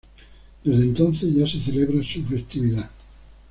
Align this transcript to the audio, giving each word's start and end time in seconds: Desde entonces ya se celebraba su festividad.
Desde 0.63 0.81
entonces 0.83 1.31
ya 1.31 1.45
se 1.47 1.59
celebraba 1.59 2.01
su 2.03 2.23
festividad. 2.23 2.89